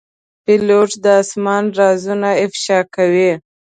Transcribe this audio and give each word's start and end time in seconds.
پیلوټ 0.45 0.91
د 1.03 1.05
آسمان 1.21 1.63
رازونه 1.79 2.29
افشا 2.45 2.79
کوي. 2.95 3.31